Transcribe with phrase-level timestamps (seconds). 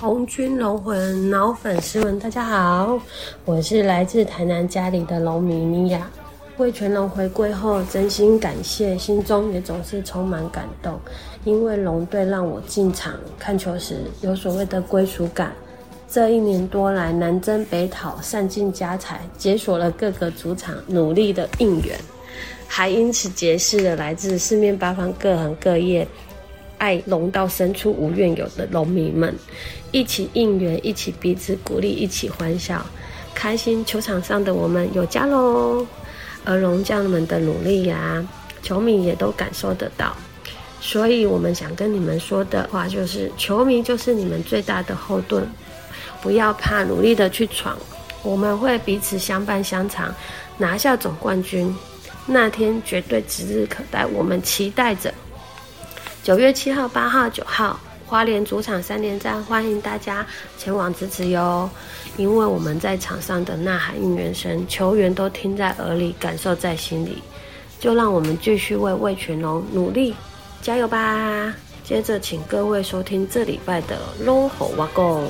[0.00, 2.98] 红军龙魂脑粉丝们，大家好，
[3.44, 6.10] 我是来自台南家里的龙迷米娅。
[6.56, 10.98] 为全龙回归后，真心感谢，心中也总是充满感动，
[11.44, 15.52] 因为龙队让我进场看球时有所谓的归属感。
[16.08, 21.94] 这一年多来，南征北讨，散尽家财，解锁了各个主场努力的应援，
[22.66, 26.08] 还因此结识了来自四面八方各行各业。
[26.80, 29.34] 爱龙到深处无怨尤的龙迷们，
[29.92, 32.84] 一起应援，一起彼此鼓励，一起欢笑，
[33.34, 33.84] 开心。
[33.84, 35.86] 球场上的我们有家喽，
[36.42, 38.26] 而龙将们的努力呀，
[38.62, 40.16] 球迷也都感受得到。
[40.80, 45.46] 所以，我们想跟你们说的话就是：球迷就是你们最大的后盾，
[46.22, 47.76] 不要怕，努力的去闯，
[48.22, 50.14] 我们会彼此相伴相长，
[50.56, 51.76] 拿下总冠军
[52.24, 54.06] 那天绝对指日可待。
[54.06, 55.12] 我们期待着。
[56.22, 60.24] 九月七号、八号、九号，花莲主场三连战，欢迎大家
[60.58, 61.68] 前往支持哟！
[62.18, 67.22] 因为我们在场上的呐喊应援声，球员都听在耳里，感受在心里。
[67.78, 70.14] 就让我们继续为魏群龙努力，
[70.60, 71.54] 加油吧！
[71.82, 75.22] 接着，请各位收听这礼拜的《龙吼挖工》。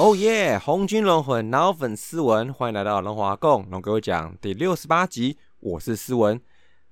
[0.00, 0.58] 哦耶！
[0.58, 6.40] 红军龙魂老粉斯文，欢迎来到龙华共龙给我讲第六十八集，我是思文。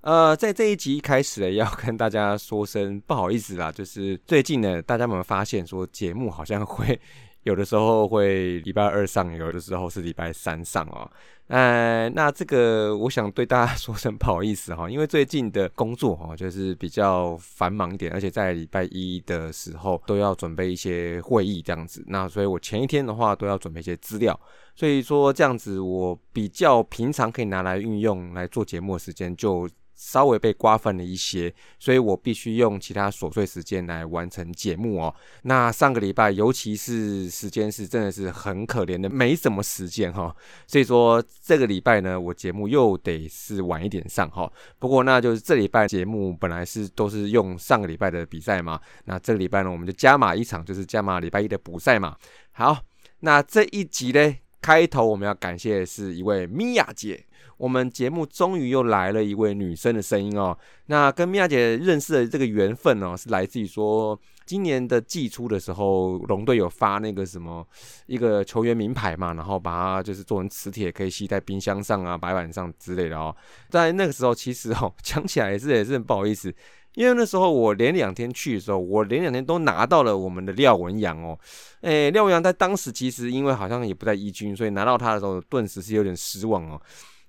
[0.03, 7.00] 呃，在这一集开始 要跟大家说声不好意思啦，就是最近呢，大家有没有发现说节目好像会
[7.42, 11.11] 有的时候会礼拜二上，有的时候是礼拜三上哦。
[11.47, 24.38] 呃，那这个我想对大家说声不好意思哈， 因为最近的工作哈就是比较繁忙一点，而且在礼拜一的时候都要准备一些会议这样子，那所以我前一天的话都要准备一些资料，
[24.75, 29.69] 所以说这样子我比较平常可以拿来运用来做节目的时间就。
[29.98, 35.12] 稍微被瓜分了一些，所以我必须用其他琐碎时间来完成节目哦。
[35.42, 40.34] 那上个礼拜，尤其是时间是真的是很可怜的，没什么时间哈。
[40.69, 44.50] 所以说这个礼拜呢，我节目又得是晚一点上哈。
[44.78, 52.16] 不过那就是这礼拜节目本来是都是用上个礼拜的比赛嘛，那这个礼拜呢，我们就加码一场，就是加码礼拜一的补赛嘛。
[52.53, 52.78] 好，
[53.20, 57.24] 那这一集呢，开头我们要感谢的是一位米娅姐。
[57.56, 60.56] 我们节目终于又来了一位女生的声音哦。
[60.86, 67.66] 那跟米娅姐认识的这个缘分哦，是来自于说今年的季初的时候，龙队有发那个什么
[68.06, 73.34] 一个球员名牌嘛，然后把它就是做成磁铁，可以吸在冰箱上啊、白板上之类的哦。
[73.69, 76.54] 在那个时候，其实哦，讲起来也是也是很不好意思，
[76.98, 81.38] 因为那时候我连两天去的时候，我连两天都拿到了我们的廖文阳哦。
[81.82, 86.81] 诶，廖文阳在当时其实因为好像也不在一军，所以拿到他的时候，顿时是有点失望哦。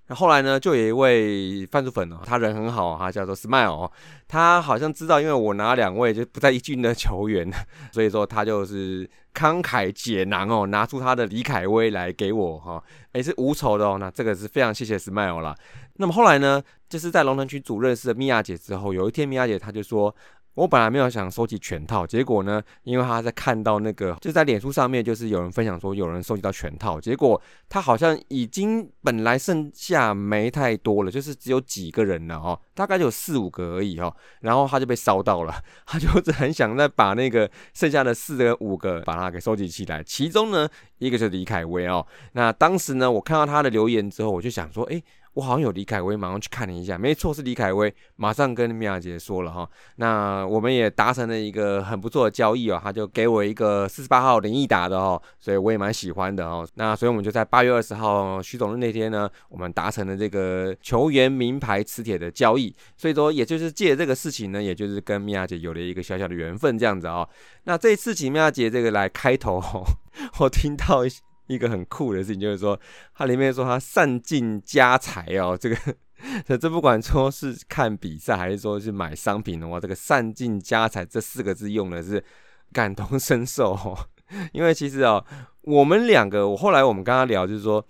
[0.08, 3.92] 那后来呢，就有一位范祖粉哦，他人很好，他叫做 Smile，
[4.28, 7.48] 他好像知道，因为我拿两位就不在一军的球员，
[7.92, 13.98] 所以说他就是慷慨解囊哦，拿出他的李凯威来给我哈，也是无酬的哦。
[14.00, 15.56] 那这个是非常谢谢 Smile 啦。
[15.98, 16.60] 那么后来呢，
[16.90, 20.14] 就是在龙腾区组认识了米娅姐之后，有一天米娅姐她就说。
[20.56, 40.68] 我本来没有想收集全套，结果呢，因为他在看到那个，就在脸书上面，就是有人分享说有人收集到全套，结果他好像已经本来剩下没太多了，就是只有几个人了哦，大概就有四五个而已哦，然后他就被烧到了， 他就是很想再把那个剩下的四个五个把它给收集起来，其中呢
[40.98, 45.02] 一个就是李凯威哦，那当时呢我看到他的留言之后，我就想说，哎。
[45.40, 49.70] 我好像有李凯威，马上去看了一下，没错是李凯威，马上跟米娅姐说了哈。
[49.96, 56.68] 那我们也达成了一个很不错的交易哦，他就给我一个四十八号林毅达的哦，所以我也蛮喜欢的哦。
[56.74, 62.76] 那所以我们就在八月二十号徐总日那天呢，我们达成了这个球员名牌磁铁的交易。
[62.98, 67.28] 所以说，也就是借这个事情呢，也就是跟米娅姐有了一个小小的缘分这样子哦。
[67.64, 69.86] 那这次请米娅姐这个来开头哦，
[70.42, 71.06] 我听到。
[71.50, 72.80] 一个很酷的事情就是说，
[73.14, 75.76] 它里面说它散尽家财哦， 这个
[76.48, 82.24] 这这不管说是看比赛还是说是买商品的话，这个散尽家财这四个字用的是
[82.72, 83.98] 感同身受哦，
[84.54, 85.26] 因为其实哦，
[85.64, 87.86] 我们两个，我后来我们跟他聊，就是说。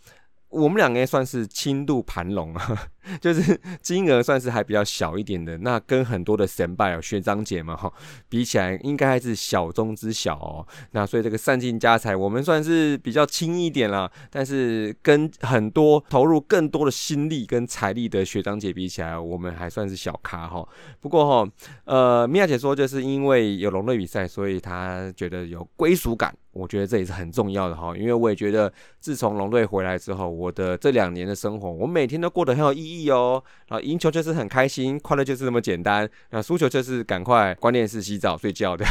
[0.50, 2.88] 我们两个也算是轻度盘龙啊，
[3.22, 5.58] 就是金额算是还比较小一点的。
[5.60, 7.92] 那跟很多的神拜哦、学长姐嘛哈
[8.28, 10.66] 比起来，应该还是小中之小哦。
[10.92, 14.12] 那所以这个散尽家财，我们算是比较轻一点啦。
[14.32, 20.68] 但是跟很多投入更多的心力跟财力的学长姐比起来，我们还算是小咖哈。
[21.00, 21.52] 不过哈，
[21.86, 26.36] 呃，米娅姐说，就是因为有龙队比赛，所以她觉得有归属感。
[26.60, 33.42] 我觉得这也是很重要的哈，因为我也觉得自从龙队回来之后，我的这两年的生活，我每天都过得很有意义哦。
[33.68, 36.10] 然后赢球就是很开心，快乐就是这么简单。
[36.32, 38.86] 那输球就是赶快关键是洗澡睡觉的。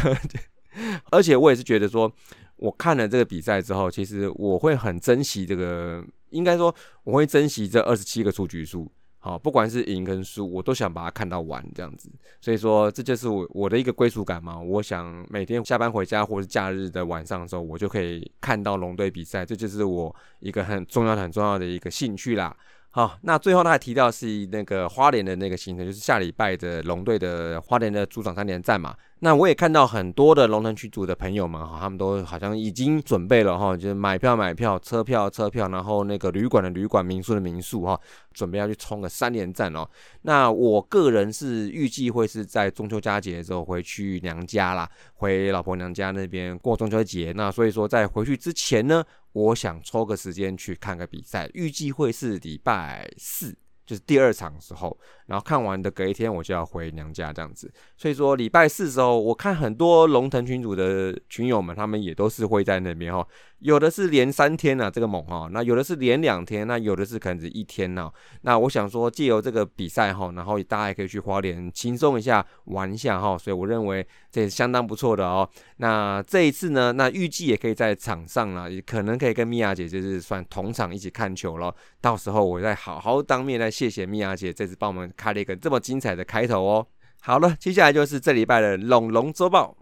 [1.10, 2.10] 而且我也是觉得说，
[2.56, 6.74] 我看了这个比赛之后，其实我会很珍惜这个，应该说
[7.04, 8.90] 我会珍惜这二十七个出局数。
[9.20, 12.08] 好，不管是赢跟输，我都想把它看到完这样子。
[12.40, 14.58] 所以说，这就是我我的一个归属感嘛。
[14.58, 22.56] 我想每天下班回家或是假日的晚上的时候，我就可以看到龙队比赛，这就是我一个很重要很重要的一个兴趣啦。
[22.90, 28.96] 好，那最后他还提到是那个花莲的那个行程，就是下礼拜的龙队的花莲的主场三连战嘛。
[29.20, 37.98] 那我也看到很多的龙腾群组的朋友们哈，他们都好像已经准备了哈，就是买票买票，车票车票，然后那个旅馆的旅馆，民宿的民宿哈，
[38.32, 39.88] 准备要去冲个三连战哦。
[40.22, 47.32] 那我个人是预计会是在中秋佳节的时候回去娘家啦，回老婆娘家那边过中秋节。
[47.36, 53.56] 那所以说在回去之前呢，我想抽个时间去看个比赛，预计会是礼拜四。
[53.86, 54.98] 就是第二场时候，
[55.28, 63.26] 然后看完的隔一天我就要回娘家这样子，所以说礼拜四时候，我看很多龙腾群组的群友们，他们也都是会在那边哈。
[63.58, 68.08] 有的是连三天呐，这个猛哈，那有的是连两天，那有的是可能只一天呢。
[68.42, 75.48] 那我想说，借由这个比赛哈，然后大家也可以去花莲轻松一下玩一下哈，所以我认为这也是相当不错的哦。
[75.78, 81.74] 那这一次呢，那预计也可以在场上了，也可能可以跟米娅姐就是算同场一起看球了。
[82.00, 86.86] 到时候我再好好当面来谢谢米娅姐这次帮我们开了一个这么精彩的开头哦。
[87.20, 89.76] 好了，接下来就是这礼拜的龙龙周报。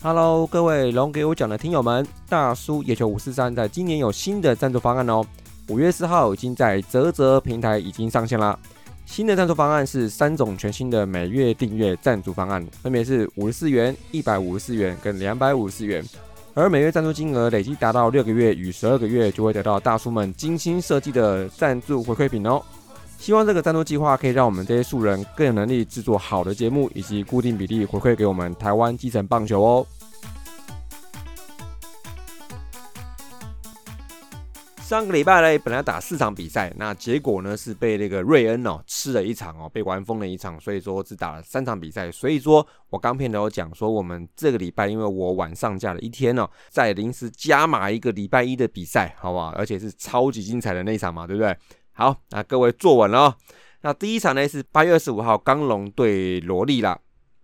[0.00, 5.24] Hello，各位龙给我讲的听友们，大叔野球五四三在今年有新的赞助方案哦。
[5.68, 8.56] 五月四号已经在泽泽平台已经上线了。
[9.06, 16.04] 新的赞助方案是三种全新的每月订阅赞助方案，分别是五十四元、一百五十四元跟两百五十四元。
[16.54, 22.62] 而每月赞助金额累计达到六个月与十二个月，就会得到大叔们精心设计的赞助回馈品哦。
[23.18, 29.86] 希望这个赞助计划可以让我们这些素人更有能力制作好的节目，以及固定比例回馈给我们台湾基层棒球哦。
[34.78, 42.10] 上个礼拜呢，本来打四场比赛，那结果呢是被那个瑞恩哦吃了一场哦，被玩疯了一场，所以说只打了三场比赛。
[42.10, 49.48] 所以说我刚片头讲说，我们这个礼拜因为我晚上假了一天哦，在临时加码一个礼拜一的比赛，好不好？
[49.48, 51.54] 而且是超级精彩的那一场嘛，对不对？
[51.98, 53.34] 好，那各位坐稳了哦。
[53.80, 56.96] 那第一场呢是八月二十五号，刚龙对萝莉啦。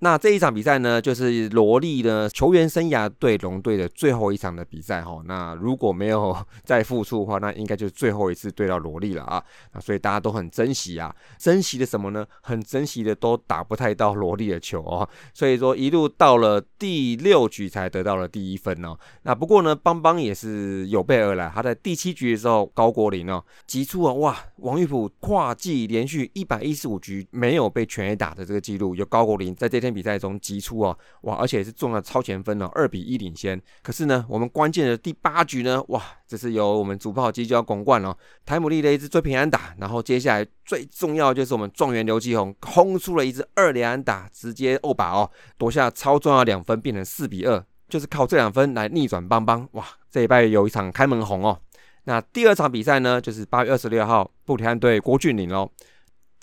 [0.05, 5.23] 那这一场比赛呢，就是罗莉的球员生涯对龙队的最后一场的比赛哈。
[5.25, 9.43] 那如果没有 再复出的话，那应该就是最后一次对到罗莉了啊。
[9.73, 12.27] 那所以大家都很珍惜啊，珍惜的什么呢？
[12.43, 15.09] 很珍惜的都打不太到罗莉的球哦。
[15.33, 18.95] 所以说一路到了第六局才得到了第一分哦。
[19.23, 29.94] 那不过呢，邦邦也是有备而来，他在第七局的时候，高国林哦急出啊，哇，王玉普跨季连续一百一十五局没有被全 A 打的这个记录，由高国林在这天。
[29.95, 33.61] 比赛中击出哦，哇，而且是中了超前分哦，二比一领先。
[33.83, 39.75] 可是呢，我们关键的第八局呢，哇，这是由我们主炮机就要拱冠了，台姆利的一支追平安打。
[39.79, 49.69] 然后接下来最重要就是我们状元刘继宏轰出了一支二连安打，直接欧把哦，夺下超重要两分，变成四比二，就是靠这两分来逆转邦邦。
[49.73, 51.59] 哇，这一拜有一场开门红哦。
[52.07, 55.71] 那第二场比赛呢，就是八月二十六号布里汉对郭俊麟喽。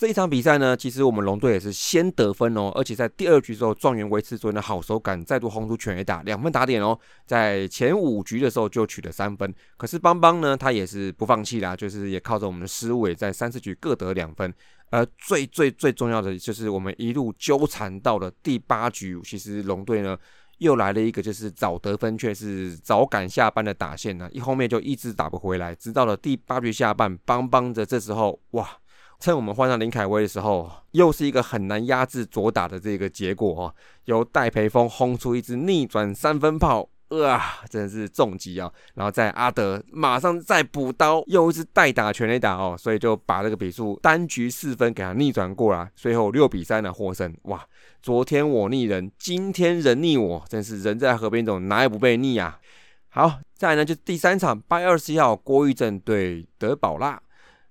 [0.01, 6.98] 这一场比赛呢，其实我们龙队也是先得分哦，而且在第二局之后，状元维持昨天的好手感，再度轰出全垒打，两分打点哦。
[7.27, 14.51] 在前五局的时候就取得三分，可是邦邦呢，他也是不放弃啦，就是也靠着我们的失误，也在三四局各得两分。
[14.89, 20.17] 而最最最重要的就是我们一路纠缠到了第八局，其实龙队呢
[20.58, 28.67] 又来了一个就是早得分却是早赶下班的打线呢，一后面就一直打不回来，直到了第八局下半，邦邦的这时候哇！
[29.22, 33.75] 趁我们换上林凯威的时候，又是一个很难压制左打的这个结果哦。
[34.06, 38.72] 由戴培峰轰出一支逆转三分炮，啊，真的是重击啊！
[38.96, 47.32] 然后在阿德马上再补刀，又一支代打全垒打哦，所以就把这个比数单局四分给他逆转过来，最后六比三的获胜。
[47.44, 47.63] 哇，
[48.01, 52.60] 昨天我逆人，今天人逆我，真是人在河边走，哪有不被逆啊？
[53.10, 57.22] 好，再来呢，就是第三场八月二十一号，郭玉正对德保拉。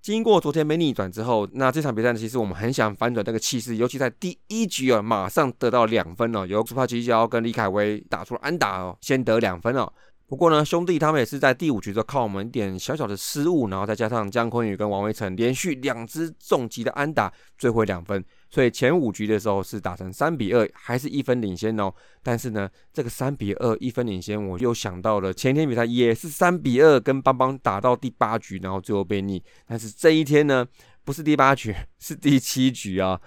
[0.02, 9.92] 经过昨天没逆转之后，那这场比赛，其实我们很想反转那个气势，尤其在第一局啊，马上得到两分哦，由朱帕奇交跟李凯威打出了安打哦，先得两分哦。
[10.30, 21.92] 不过呢，兄弟他们也是在第五局就靠我们一点小小的失误，然后再加上姜坤宇跟王威成连续两支重击的安打追回两分，所以前五局的时候是打成三比二，还是一分领先哦。
[22.22, 29.42] 但是呢，这个三比二一分领先，我又想到了前天比赛也是三比二跟邦邦打到第八局，然后最后被逆。
[29.66, 30.64] 但是这一天呢，
[31.04, 33.20] 不是第八局， 是第七局啊。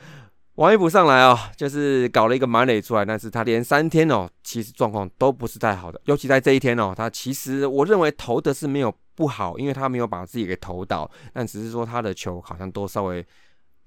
[0.56, 13.26] 王一博上来哦，就是搞了一个满垒出来，但是他连三天哦，其实状况都不是太好的，尤其在这一天哦，他其实我认为投的是没有不好，因为他没有把自己给投倒，但只是说他的球好像都稍微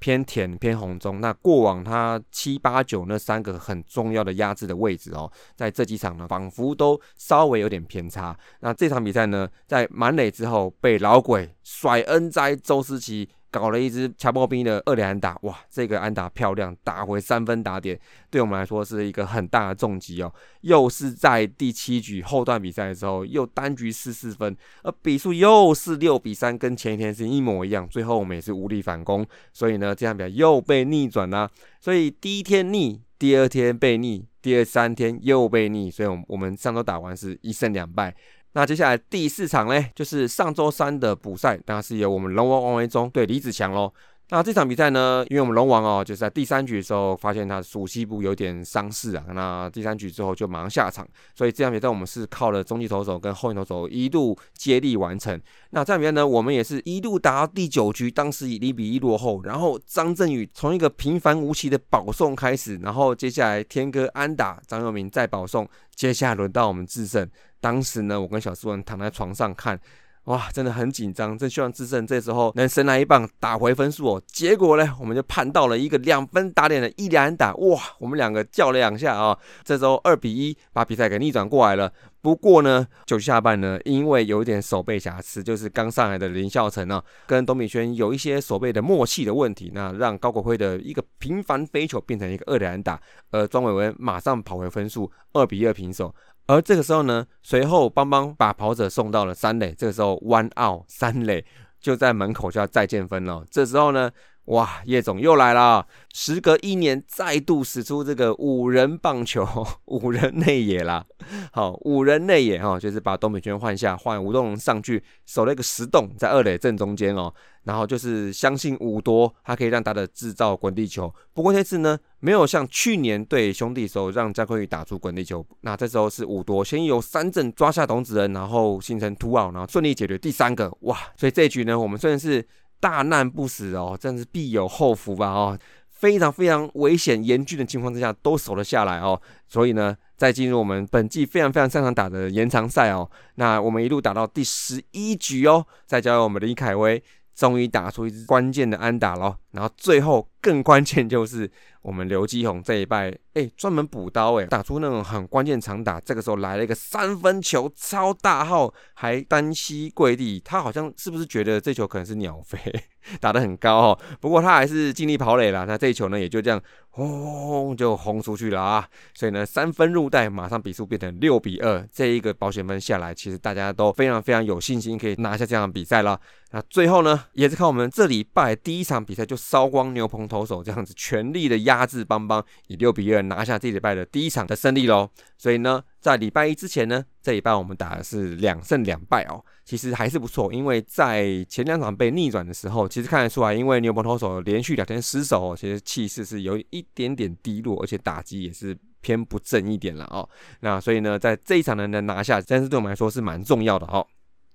[0.00, 1.20] 偏甜偏红中。
[1.20, 8.37] 那过往他七八九那三个很重要的压制的位置哦，在这几场呢，仿佛都稍微有点偏差。
[8.58, 13.28] 那这场比赛呢，在满垒之后被老鬼甩恩哉周思齐。
[13.50, 17.99] 搞了一支乔波兵的二连安打，哇，这个安打漂亮，打回三分打点，
[18.31, 20.33] 对我们来说是一个很大的重击哦。
[20.61, 27.88] 又是在第七局后段比赛的时候，又单局失四分，而比数又是六比三，跟前一天是一模一样。
[27.88, 31.50] 最后我们也是无力反攻，所以呢，这场比赛又被逆转啦。
[31.81, 38.15] 所以第一天逆，第二天被逆，第二三天又被逆，所以，我我们上周打完是一胜两败。
[38.57, 43.93] 那接下来第四场呢，就是上周三的补赛，当然是由我们龙王王维忠对李子强喽。
[44.31, 55.39] 那这场比赛呢，因为我们龙王哦，就是在第三局的时候发现他属膝部有点伤势啊，那第三局之后就马上下场，所以这场比赛我们是靠了中继投手跟后援投手一路接力完成。
[55.71, 67.29] 那这场比赛呢，我们也是一路打到第九局，当时以零比一落后，然后张振宇从一个平凡无奇的保送开始，然后接下来天哥安打，张佑明再保送，接下来轮到我们制胜。
[67.61, 69.81] 当时呢，我跟小斯文躺在床上看。
[70.25, 74.23] 哇，真的很紧张，真希望智胜这时候能神来一棒打回分数哦。
[74.27, 81.93] 结果呢，我们就盼到了一个两分打脸的一两打，哇，我们两个叫了两下啊，这时候二比一把比赛给逆转过来了。
[82.21, 96.13] 不过呢，九下半呢，因为有一点手背瑕疵，就是刚上来的林孝成呢，跟董敏轩有一些手背的默契的问题，那让高国辉的一个平凡飞球变成一个二连打，而庄伟文马上跑回分数，二比二平手。
[96.47, 101.45] 而这个时候呢，随后邦邦把跑者送到了三垒，这个时候 one out 三垒
[101.81, 103.45] 就在门口就要再见分了。
[103.50, 104.11] 这时候呢，
[104.47, 109.47] 哇，叶总又来了，时隔一年再度使出这个五人棒球，
[109.87, 111.05] 五人内野啦。
[111.53, 117.33] 好，五人内野哈，就是把东北圈换下，换吴东龙上去守了一个石洞在二垒正中间哦。
[117.65, 121.12] 然后就是相信五多，他可以让他的制造滚地球。
[121.35, 125.45] 不过这次呢，没有像去年对兄弟时候让张坤宇打出滚地球。
[125.62, 130.73] 那这时候是五多先由三振抓下董子恩，然后形成突奥，然后顺利解决第三个。
[130.83, 130.97] 哇！
[131.17, 132.47] 所以这一局呢，我们算是
[132.80, 135.59] 大难不死哦，真的是必有后福吧哦。
[135.90, 139.21] 非常非常危险严峻的情况之下都守了下来哦。
[139.49, 147.02] 所以呢，在进入我们本季非常非常擅长打的延长赛哦，那我们一路打到第十一局哦，再交由我们的李凯威。
[147.35, 155.99] 终于打出一支关键的安打喽，然后最后更关键就是我们刘基宏这一拜，哎，专门补刀，哎，打出那种很关键长打。
[155.99, 160.39] 这个时候来了一个三分球，超大号，还单膝跪地。
[160.45, 162.59] 他好像是不是觉得这球可能是鸟飞，
[163.19, 163.99] 打得很高哦？
[164.21, 165.65] 不过他还是尽力跑垒了。
[165.65, 166.61] 那这一球呢，也就这样
[166.91, 168.87] 轰就轰出去了啊！
[169.15, 171.87] 所以呢，三分入袋，马上比数变成六比二。
[171.91, 176.21] 这一个保险分下来，其实大家都非常非常有信心可以拿下这场比赛了。
[176.53, 185.09] 那最后呢，也是靠我们这礼拜第一场比赛就烧光牛棚投手这样子，全力的压制邦邦，以六比二拿下这礼拜的第一场的胜利喽。
[185.38, 190.53] 所以呢，在礼拜一之前呢，这礼拜我们打的是两胜两败哦，其实还是不错。
[190.53, 200.29] 因为在前两场被逆转的时候，其实看得出来，因为牛棚投手连续两天失手，其实气势是有一点点低落，而且打击也是偏不正一点了哦。
[200.59, 204.05] 那所以呢，在这一场呢能拿下，但是对我们来说是蛮重要的哦。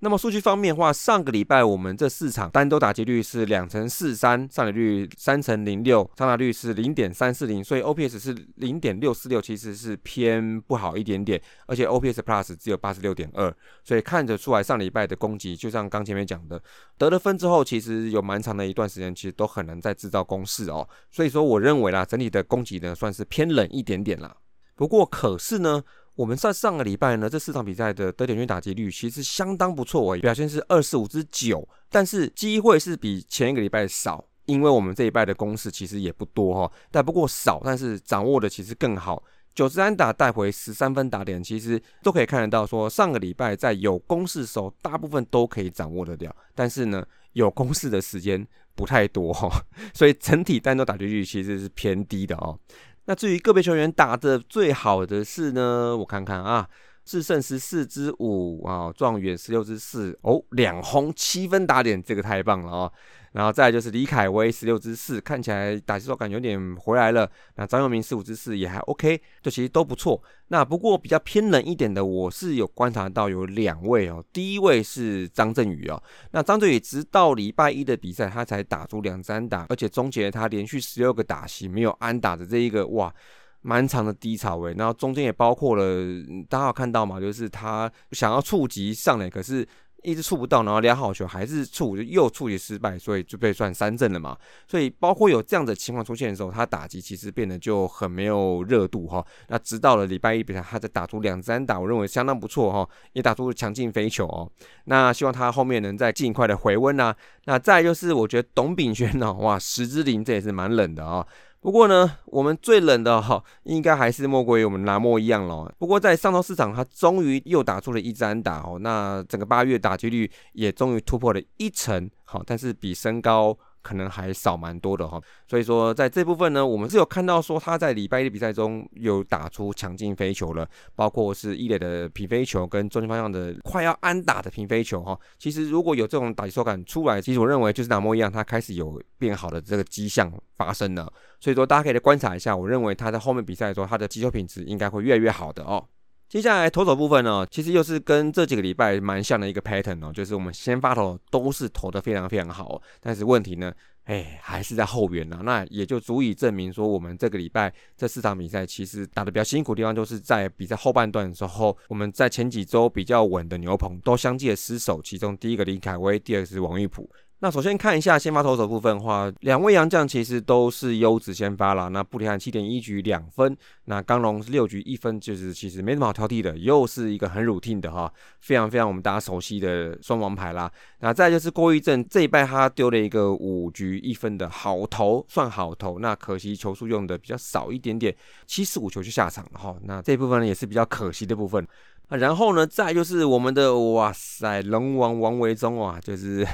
[0.03, 16.59] 那么数据方面的话，上个礼拜我们这四场单周打击率是两成四三，上垒率三成零六，长打率是零点三四零，所以 OPS 是零点六四六，其实是偏不好一点点，而且 OPS Plus 只有八十六点二，所以看得出来上礼拜的攻击，就像刚前面讲的，
[16.97, 24.35] 得了分之后，其实有蛮长的一段时间，其实都很难再制造攻势哦，所以说我认为啦，整体的攻击呢算是偏冷一点点啦。
[24.75, 25.83] 不过可是呢。
[26.21, 39.23] 我们在上个礼拜呢，这四场比赛的得点圈打击率其实相当不错诶，表现是二十五之九，但是机会是比前一个礼拜少，因为我们这一拜的攻势其实也不多哈，但不过少，但是掌握的其实更好，
[39.55, 49.49] 九支安打带回十三分打点，其实都可以看得到，说上个礼拜在有攻势时候，大部分都可以掌握得掉，但是呢，有攻势的时间不太多哈，
[49.91, 52.59] 所以整体单周打击率其实是偏低的哦。
[53.05, 56.67] 那至于个别球员打的最好的是呢，我看看啊，
[57.05, 62.91] 是胜十四支五啊，状元十六支四哦，两红七分打点，这个太棒了啊！
[63.31, 67.29] 然后再就是李凯威十六支四，看起来打击手感有点回来了。
[67.55, 70.21] 那张佑铭十五支四也还 OK，就其实都不错。
[70.49, 74.21] 那不过比较偏冷一点的，我是有观察到有两位哦。
[74.33, 83.13] 第一位是张振宇哦，那张振宇直到礼拜一的比赛，他才打出两三打，而且终结他连续十六个打席没有安打的这一个哇，
[83.61, 84.73] 蛮长的低潮位。
[84.77, 86.05] 然后中间也包括了
[86.49, 89.65] 大家有看到嘛，就是他想要触及上垒，可是。
[90.03, 94.37] 一直触不到，然后两好球还是触，就又触及失败，所以就被算三振了嘛。
[94.67, 99.25] 所以包括有这样的情况出现的时候，他打击其实变得就很没有热度哈。
[99.47, 104.49] 那直到了礼拜一比赛，他再打出两三打，我认为相当不错哈，也打出强劲飞球哦。
[104.85, 107.15] 那希望他后面能再尽快的回温啊。
[107.45, 111.25] 那再就是我觉得董炳轩呢，哇，十之零这也是蛮冷的啊。
[111.61, 115.71] 不过呢，我们最冷的哈，应该还是莫过于我们拿莫一样了。
[115.77, 123.55] 不过在上周市场，它终于又打出了一支打哦，那整个八月打击率也终于突破了一成，好，但是比身高。
[123.81, 135.19] 可能还少蛮多的哈，所以说在这部分呢，我们是有看到说他在礼拜一的比赛中有打出强劲飞球了，包括是一垒的平飞球跟中间方向的快要安打的平飞球哈。
[135.37, 141.11] 其实如果有这种打击手感出来，其实我认为就是打摩一样，他开始有变好的这个迹象发生了。
[141.39, 145.83] 所以说大家可以来观察一下，我认为他在后面比赛的时候，他的击球品质应该会越来越好的哦。
[146.31, 153.69] 接下来投手部分呢，其实又是跟这几个礼拜蛮像的一个 pattern 哦，就是我们先发投都是投的非常非常好，但是问题呢，
[154.05, 167.09] 哎，还是在后援呢，那也就足以证明说，我们这个礼拜这四场比赛其实打的比较辛苦的地方，就是在比赛后半段的时候，我们在前几周比较稳的牛棚都相继的失守，其中第一个林凯威，第二个是王玉普。
[167.43, 171.87] 那首先看一下先发投手部分的话，两位洋将其实都是优质先发啦。
[171.87, 180.71] 那布里汉七点一局两分，那刚龙六局一分，就是其实没什么好挑剔的，又是一个很 routine 的哈，非常非常我们大家熟悉的双王牌啦。
[180.99, 188.15] 那再就是郭玉正这一拜他丢了一个五局一分的好投，算好投，那可惜球数用的比较少一点点，
[188.45, 189.75] 七十五球就下场了哈。
[189.85, 191.67] 那这部分呢也是比较可惜的部分。
[192.09, 196.47] 然后呢，再就是我们的哇塞龙王王维忠啊，就是。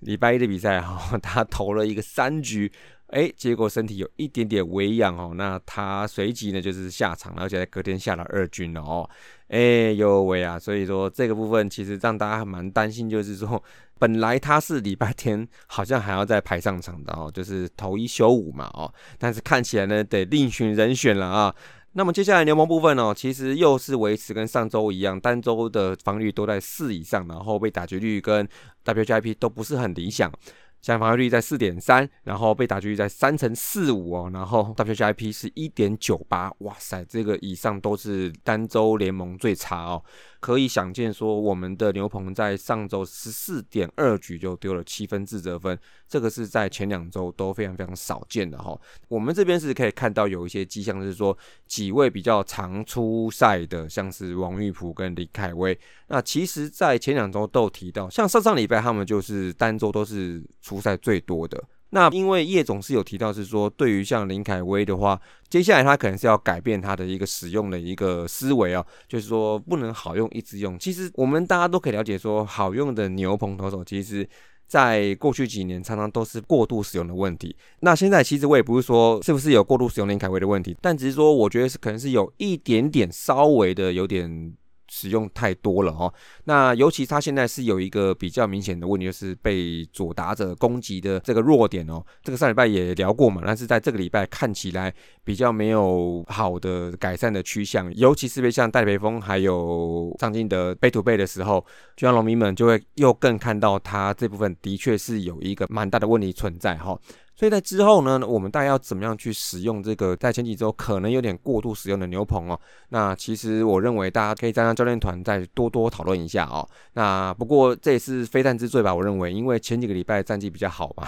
[0.00, 2.70] 礼拜一的比赛哈，他投了一个三局，
[3.08, 9.08] 哎，结果身体有一点点微痒哦，那他随即呢就是下场，而且在隔天下了二军了哦，
[9.48, 13.62] 哎呦喂啊，所以说这个部分其实让大家蛮担心，就是说
[13.98, 21.54] 本来他是礼拜天好像还要再排上场的哦，就是投一休五嘛哦，但是看起来呢得另寻人选了啊。
[21.98, 28.48] 那么接下来联盟部分呢，其实又是维持跟上周一样，单周的防御都在四以上，然后被打局率跟
[28.84, 30.32] WIP 都不是很理想。
[30.80, 40.00] 像防御率在四点三，然后被打局率在三乘四五哦，然后 WHIP 是一点九八，哇塞，这个以上都是单周联盟最差哦。
[40.38, 45.76] 可以想见说，我们的牛棚在上周十四点二局就丢了七分自责分，
[46.08, 48.78] 这个是在前两周都非常非常少见的哈。
[49.08, 60.42] 我们这边是可以看到有一些迹象，是说几位比较常出赛的，像是王玉普跟李凯威，那其实在前两周都有提到，像上上礼拜他们就是单周都是。
[60.60, 65.18] 出赛最多的那，因为叶总是有提到是说，对于像林凯威的话，
[65.48, 70.78] 接下来他可能是要改变他的一个使用的一个思维啊，就是说不能好用一直用。
[70.78, 74.28] 其实我们大家都可以了解说，好用的牛棚投手，其实
[74.68, 77.56] 在过去几年常常都是过度使用的问题。
[77.80, 84.52] 那现在其实我也不是说是不是有过度使用林凯威的问题，但只是说我觉得是可能是有一点点稍微的有点。
[84.88, 86.12] 使用太多了哦，
[86.44, 92.02] 那尤其他现在是有一个比较明显的问题，就是被左打者攻击的这个弱点哦。
[92.22, 94.92] 这个上礼拜也聊过嘛，但是在这个礼拜看起来
[95.24, 101.64] 比较没有好的改善的趋向，尤其是被像戴培峰还有张进德背土背的时候，
[101.96, 106.98] 就像农民们就会又更看到他这部分的确是有一个蛮大的问题存在哈。
[107.38, 112.58] 所以在之后呢，我们大概要怎么样去使用这个在前几周可能有点过度使用的牛棚哦？
[112.88, 116.68] 那其实我认为大家可以再让教练团再多多讨论一下哦。
[116.94, 118.92] 那不过这也是非战之罪吧？
[118.92, 121.06] 我认为，因为前几个礼拜战绩比较好嘛。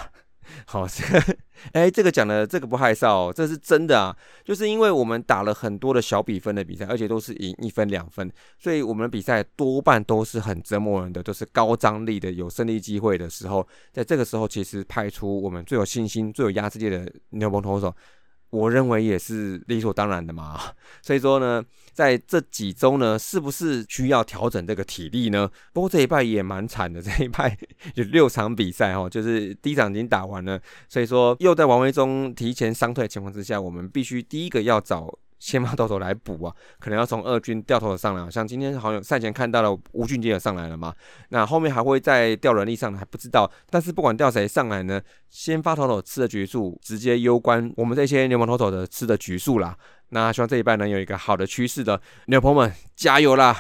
[0.66, 1.36] 好，这 个
[1.72, 4.16] 哎，这个讲的这个不害臊，哦这是真的啊！
[4.44, 17.94] 就是因为我们打了很多的小比分的比赛，而且都是赢一分两分，所以我们的比赛多半都是很折磨人的，都是高张力的，有胜利机会的时候，在这个时候，其实派出我们最有信心、最有压制力的牛棚投手。
[18.50, 20.60] 我认为也是理所当然的嘛，
[21.02, 25.48] 所以说呢，在这几周呢，是不是需要调整这个体力呢？
[25.72, 27.56] 不过这一拜也蛮惨的， 这一拜
[27.94, 40.94] 有六场比赛哦，就是第一场已经打完了，所以说又在王威中提前伤退的情况之下，我们必须第一个要找先发投手来补啊， 可能要从二军调投手上来，像今天好像赛前看到了吴俊杰也上来了嘛，
[41.30, 49.76] 那后面还会再调人力上来还不知道，但是不管调谁上来呢，先发投手吃的局数直接攸关我们这些联盟投手的吃的局数啦。
[50.10, 53.56] 那希望这一半能有一个好的趋势的，牛朋友们加油啦！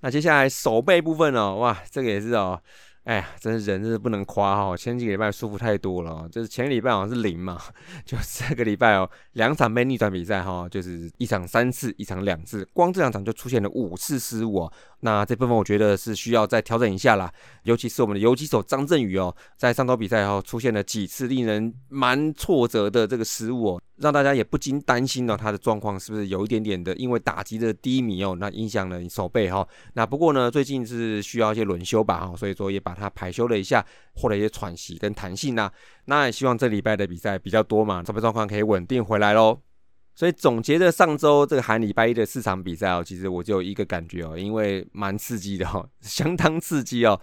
[0.00, 2.60] 那接下来手背部分哦，哇，这个也是哦。
[3.04, 4.74] 哎呀，真是人真是不能夸哈！
[4.74, 7.60] 前几个礼拜舒服太多了，就是前个礼拜好像是零嘛，
[8.04, 14.72] 就这个礼拜哦，两场被逆转比赛哈，就是一场三次，一场两次，光这两场就出现了五次失误哦。
[15.04, 17.30] 那这部分我觉得是需要再调整一下啦，
[17.64, 23.82] 尤其是我们的游击手张振宇哦，在上周比赛后出现了几次令人蛮挫折的这个失误哦。
[23.96, 29.66] 让大家也不禁担心哦，他的状况是不是有一点点的，因为打击的低迷哦，那影响了你手背哈。
[29.92, 35.70] 那不过呢，最近是需要一些轮休吧哈，所以说也把它排休了一下，获得一些喘息跟弹性呐。
[36.06, 39.60] 那也希望这礼拜的比赛比较多嘛，这边状况可以稳定回来喽。
[40.14, 47.20] 所以总结的上周这个含礼拜一的四场比赛哦，其实我就一个感觉哦，因为蛮刺激的哈， 相当刺激哦。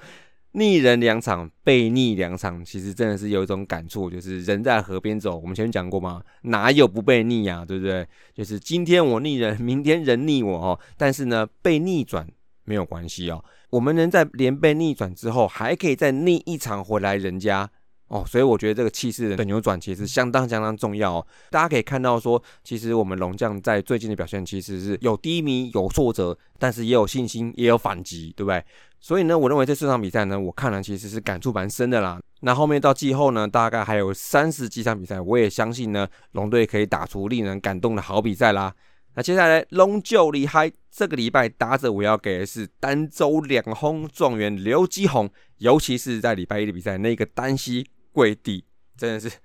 [0.54, 5.38] 逆人两场，被逆两场，其实真的是有一种感触，就是人在河边走。
[5.38, 6.22] 我们前面讲过吗？
[6.42, 8.06] 哪有不被逆呀，对不对？
[8.34, 10.78] 就是今天我逆人，明天人逆我哦。
[10.98, 12.28] 但是呢，被逆转
[12.66, 13.42] 没有关系哦。
[13.70, 17.70] 我们能在连被逆转之后，还可以再逆一场回来人家
[18.12, 18.24] 哦。
[18.28, 21.28] 所以我觉得这个气势的扭转其实相当相当重要哦。
[21.50, 28.64] 大家可以看到说，其实我们龙将在最近的表现其实是有低迷、有挫折，但是也有信心，也有反击，对不对？
[29.00, 32.20] 所以呢，我认为这四场比赛呢，我看了其实是感触蛮深的啦。
[32.42, 38.74] 那后面到季后呢，大概还有三十几场比赛，我也相信呢，龙队可以打出令人感动的好比赛啦。
[39.16, 48.64] 那接下来龙就厉害，这个礼拜打者我要给的是单周两轰状元刘基宏，尤其是在礼拜一的比赛那个单膝跪地，
[48.98, 49.32] 真的是。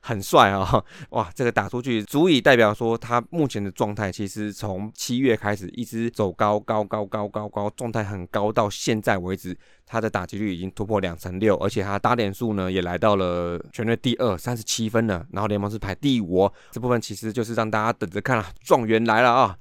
[0.00, 0.84] 很帅啊！
[1.10, 16.48] 哇，这个打出去足以代表说他目前的状态，其实从七月开始一直走高高高高高高，状态很高，到现在为止，他的打击率已经突破两成六，而且他打点数呢也来到了全队第二，三十七分了，然后联盟是排第五。
[16.70, 19.58] 这部分其实就是让大家等着看了，状元来了啊！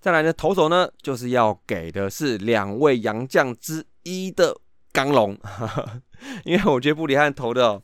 [0.00, 4.56] 再来呢，投手呢就是要给的是两位洋将之一的
[4.92, 5.36] 刚龙，
[6.44, 7.66] 因为我觉得布里汉投的。
[7.66, 7.82] 哦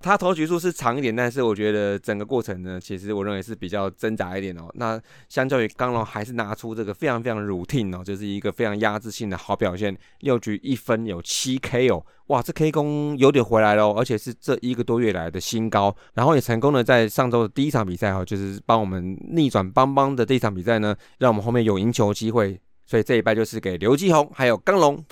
[0.00, 4.70] 他投局数是长一点，但是我觉得整个过程呢，其实我认为是比较挣扎一点哦。
[4.74, 4.96] 那
[5.28, 9.98] 相较于刚龙，还是拿出这个非常非常 routine 哦，就是一个非常压制性的好表现。
[10.20, 15.92] 六局一分有七 K 哦，哇，这 K 功有点回来了，哦而且是这一个多月来的新高。
[16.14, 22.56] 然后也成功的在上周的第一场比赛哈，就是帮我们逆转邦邦的这一场比赛呢，让我们后面有赢球机会。
[22.86, 25.04] 所以这一拜就是给刘继宏还有刚龙。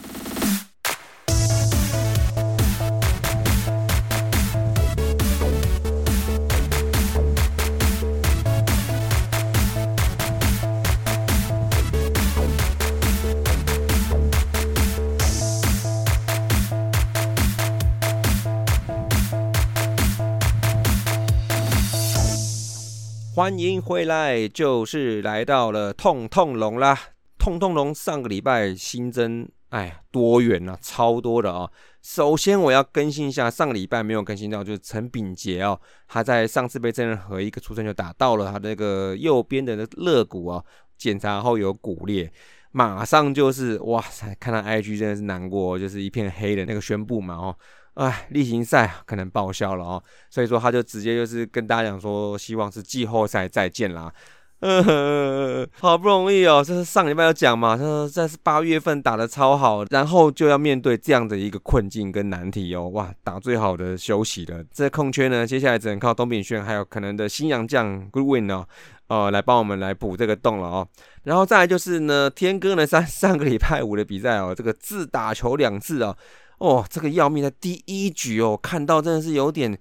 [23.37, 26.99] 欢迎回来，就是来到了痛痛龙啦！
[27.38, 31.70] 痛痛龙上个礼拜新增，哎，多元啊，超多的啊！
[32.01, 40.64] 首先我要更新一下，上个礼拜没有更新到，就是陈炳杰哦，他在上次被真人和一个出生就打到了他那个右边的肋骨啊，
[40.96, 42.33] 检查后有骨裂，
[42.72, 47.55] 马上就是哇塞，看到 IG 真的是难过，就是一片黑的那个宣布嘛哦。
[47.97, 54.13] 哎，例行赛可能报销了哦，所以说他就直接就是跟大家讲说，希望是季后赛再见啦。
[54.61, 62.89] 嗯， 好不容易哦，这是上礼拜有讲嘛，他说这是八月份打的超好，然后就要面对这样的一个困境跟难题哦。
[62.89, 68.67] 哇，打最好的休息了，这空缺呢，接下来只能靠东炳轩还有可能的新洋将 Goodwin 哦，
[69.09, 70.89] 呃，来帮我们来补这个洞了哦。
[71.25, 76.17] 然后再来就是呢，天哥呢上上个礼拜五的比赛哦，这个自打球两次哦。
[76.59, 79.79] 哦，这个要命的第一局哦，看到真的是有点，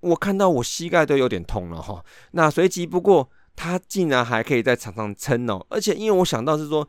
[0.00, 2.04] 我看到我膝盖都有点痛了哈。
[2.30, 6.88] 那随即不过他竟然还可以在场上撑哦，而且因为我想到是说，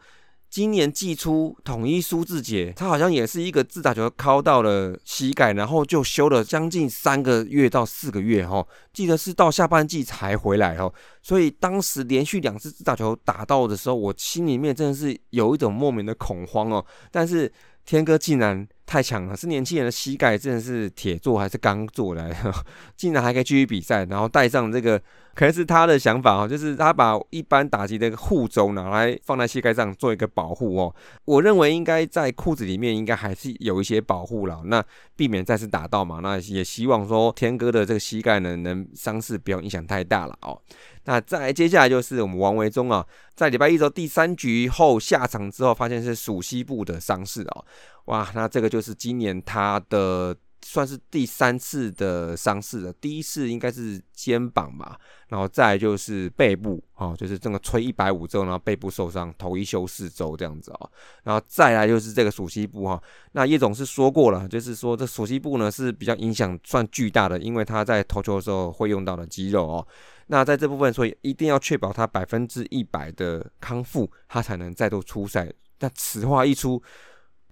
[0.51, 10.93] 今年季初统一苏志杰，他好像也是一个自打球敲到了膝盖，然后就休了将近三个月到四个月哈，记得是到下半季才回来哦。
[11.23, 16.85] 所以当时连续两次自打球打到的时候，我心里面真的是有一种莫名的恐慌哦。
[17.11, 17.51] 但是
[17.83, 18.67] 天哥竟然。
[18.87, 22.33] 太强了，是年轻人的膝盖真的是铁做还是钢做的？
[22.95, 24.97] 竟然还可以继续比赛，然后带上这个，
[25.35, 30.95] 可能是他的想法哦，就是他把一般打击的护肘拿来放在膝盖上做一个保护哦。
[31.25, 34.81] 我认为应该在裤子里面应该还是有一些保护了，那
[35.17, 36.21] 避免再次打到嘛。
[36.23, 40.57] 那也希望说天哥的这个膝盖呢，能伤势不要影响太大了哦。
[41.03, 47.65] 那再接下来就是我们王维忠啊，在礼拜一周第三局后下场之后，发现是属膝部的伤势哦。
[48.07, 52.91] 哇，那这个就是今年他的算是第三次的伤势了。
[52.93, 60.91] 第一次应该是肩膀吧，然后再就是背部哦，就是这个吹一百五之后，然后背部受伤，头一休四周这样子哦。
[61.23, 63.01] 然后再来就是这个属膝部哈。
[63.33, 69.87] 那叶总是说过了，就是说这属膝部呢是比较影响算巨大的，因为他在投球的时候会用到的肌肉哦。
[70.27, 75.51] 那在这部分，所以一定要确保他百分之一百的康复，他才能再度出赛。
[75.77, 76.81] 但此话一出，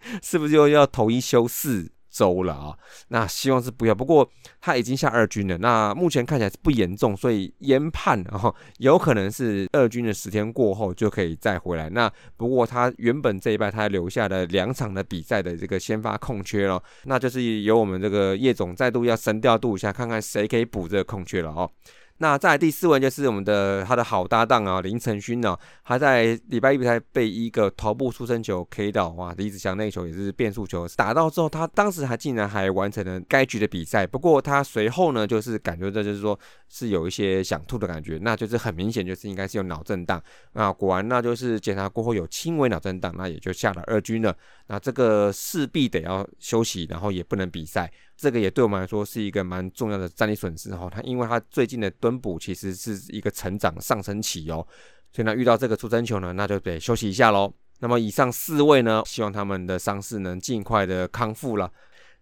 [0.24, 2.78] 是不是又要统一休四周了啊？
[3.10, 3.94] 那希望是不要。
[3.94, 4.30] 不过
[4.62, 11.90] 他已经下二军了，那目前看起来是不严重，所以研判然后有可能是二军的十天过后就可以再回来。
[11.90, 21.70] 那不过他原本这一拜他留下了两场的比赛的这个先发空缺了，那就是由我们这个叶总再度要神调度一下，看看谁可以补这个空缺了哦。
[22.18, 34.08] 那再第四位就是我们的他的好搭档啊林晨勋呢，他在礼拜一比赛被一个头部出生球 K 到，哇，李子祥那球也是变速球打到之后，他当时还竟然还完成了该局的比赛。
[34.08, 40.22] 不过他随后呢，就是感觉这就是说是有一些想吐的感觉，那就是很明显就是应该是有脑震荡。
[40.54, 44.34] 那果然那就是检查过后有轻微脑震荡，那也就下了二军了。
[44.68, 47.92] 那这个势必得要休息，然后也不能比赛。
[48.18, 50.90] 这个也对我们来说是一个蛮重要的战力损失哈。
[50.90, 54.66] 他因为他最近的蹲补其实是一个成长上升期哦，
[55.12, 57.54] 所以呢遇到这个出生球呢，那就得休息一下喽。
[57.80, 61.70] 那么以上四位呢，希望他们的伤势能尽快的康复了。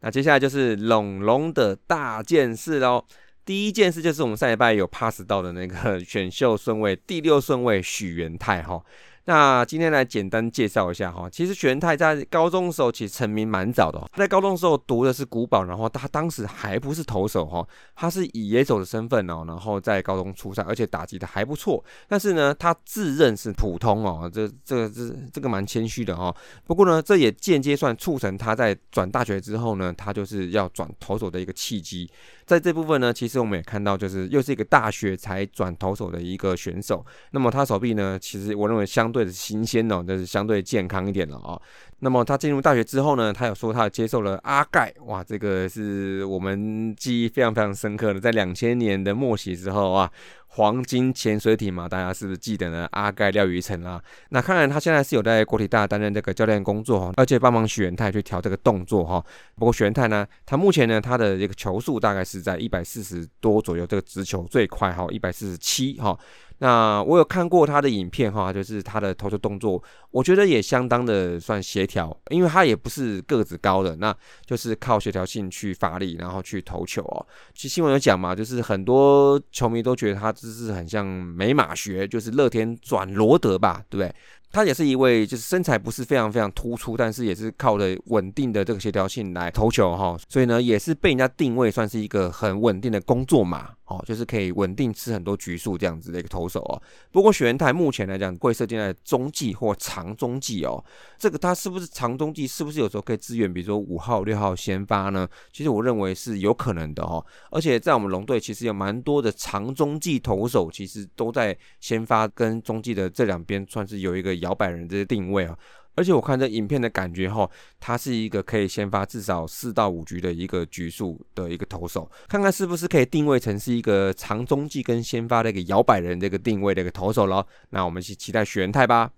[0.01, 3.05] 那接下来就是龙龙的大件事喽。
[3.45, 8.83] 第一件事就是我们上礼拜有 pass 到的那个选秀顺位第六顺位许元泰哈。
[9.25, 26.35] 那今天来简单介绍一下哈，其实许元泰在高中的时候其实成名蛮早的，在高中的时候读的是古堡，然后他当时还不是投手哈，他是以野手的身份哦，然后在高中出赛，而且打击的还不错，但是呢，他自认是普通哦，这这个这这个蛮谦虚的哈。
[26.65, 32.09] 不过呢，这也间接算促成他在转大学之后呢，他就是要转投手的一个契机。
[32.45, 37.05] 在这部分呢，其实我们也看到，就是又是一个大学才转投手的一个选手。
[37.31, 41.57] 那么他手臂呢，其实我认为相对的新鲜哦，就是相对健康一点了啊。
[41.99, 50.11] 那么他进入大学之后呢，他有说他接受了阿盖，哇，这个是我们记忆非常非常深刻的，在两千年的末期之后啊。
[50.55, 52.87] 黄金潜水艇嘛，大家是不是记得呢？
[52.91, 59.23] 阿盖廖宇成啦，那看来他现在是有在国体大担任这个教练工作哈，而且帮忙许元泰去调这个动作哈。
[59.55, 66.15] 不过许元泰呢，他目前呢，他的这个球速大概是在一百四十多左右，这个直球最快哈，一百四十七哈。
[66.59, 69.81] 那我有看过他的影片哈，就是他的投球动作，
[70.13, 77.25] 我觉得也相当的算协调，因为他也不是个子高的，那就是靠协调性去发力，然后去投球哦。
[77.55, 84.15] 其实新闻有讲嘛，就是很多球迷都觉得他就是很像美马学，就是乐天转罗德吧，对不对？
[84.53, 93.71] 他也是一位，就是身材不是非常非常突出，但是也是靠着稳定的这个协调性来投球哈，所以呢，也是被人家定位算是一个很稳定的工作嘛。
[93.85, 96.81] 哦，就是可以稳定吃很多局数这样子的一个投手哦。
[97.11, 100.81] 不过许元泰目前来讲会设定在中继或长中继哦。
[101.19, 102.47] 这个他是不是长中继？
[102.47, 105.27] 是不是有时候可以支援，比如说五号、六号先发呢？
[105.51, 107.23] 其实我认为是有可能的哦。
[107.51, 115.57] 而且在我们龙队其实有蛮多的长中继投手，其实都在先发跟中继的这两边算是有一个摇摆人这些定位啊。
[115.95, 117.47] 而且我看这影片的感觉哈，
[117.79, 127.45] 他是一个可以先发至少四到五局的一个局数的一个投手，看看是不是可以定位成是一个长中继跟先发的一个摇摆人这个定位的一个投手咯。
[127.69, 129.11] 那我们去期待许元泰吧。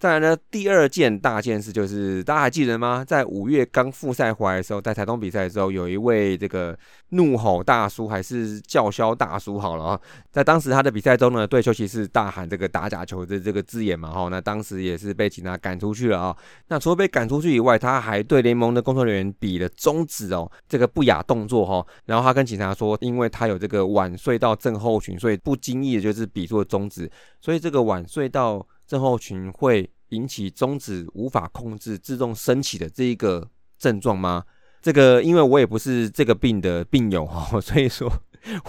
[0.00, 3.04] 再来呢，第二件大件事就是大家还记得吗？
[3.06, 6.74] 在五月刚复赛回来的时候，在台东比赛的时候，有一位这个
[7.10, 10.00] 怒吼大叔还是叫嚣大叔好了啊，
[10.32, 16.34] 在当时他的比赛中呢，对休息室大喊这个打假球的这个字眼嘛哈，那当时也是被警察赶出去了啊。
[16.68, 21.86] 那除了被赶出去以外，他还对联盟的工作人员比了中指哦，这个不雅动作哈。
[22.06, 28.66] 然后他跟警察说，因为他有这个晚睡到症候群，所以不经意的就是比作中指，所以这个晚睡到。
[28.90, 33.48] 症候群会引起中指无法控制自动升起的这一个
[33.78, 34.42] 症状吗？
[34.82, 38.12] 这个因为我也不是这个病的病友哈， 所以说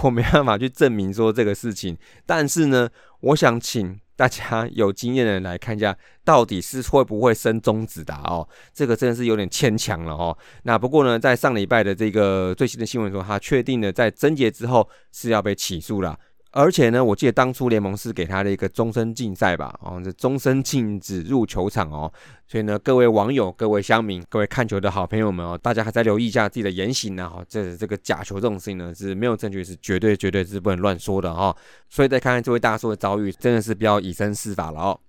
[0.03, 1.97] 我没办法去证明说这个事情。
[2.23, 2.87] 但是呢，
[3.21, 8.47] 我想请大家 有经验的人来看一下，到底是会不会升中指的哦？
[8.75, 10.37] 这个真的是有点牵强了哦。
[10.65, 16.19] 那不过呢，在上礼拜的这个最新的新闻说，他确定了在贞节之后是要被起诉了。
[16.53, 22.11] 而且呢，我记得当初联盟是给他的一个终身禁赛吧，哦，这终身禁止入球场哦。
[22.45, 27.29] 所以呢，各位网友、各位乡民、各位看球的好朋友们哦，大家还在留意一下自己的言行呢。
[27.29, 31.55] 哈，这这个假球这种事情呢是没有证据，是绝对绝对是不能乱说的哈。
[31.89, 34.99] 所以再看看这位大叔的遭遇，真的是不要以身试法了哦。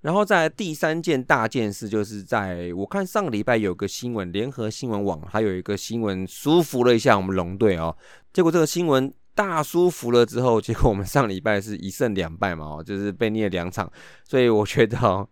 [0.00, 7.94] 然后在第三件大件事，就是在我看上个礼拜有个新闻，联合新闻网还有一个新闻舒服了一下我们龙队哦，
[8.32, 9.12] 结果这个新闻。
[9.34, 13.90] 大舒服了之后，结果我们上礼拜是一胜两败嘛，就是被虐两场，
[14.24, 15.26] 所以我觉得哦，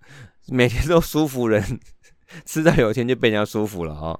[0.49, 1.63] 每天都舒服人，
[2.47, 4.19] 迟早有一天就被人家舒服了啊。